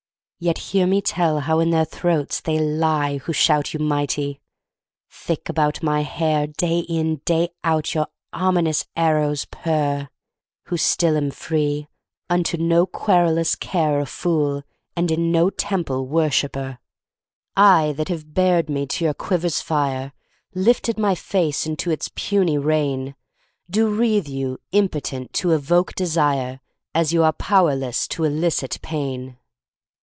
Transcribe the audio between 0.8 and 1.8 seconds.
me tell how in